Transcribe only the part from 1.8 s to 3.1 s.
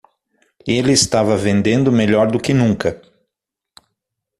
melhor do que nunca.